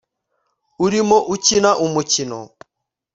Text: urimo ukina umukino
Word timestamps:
urimo 0.85 1.17
ukina 1.33 1.69
umukino 1.85 2.39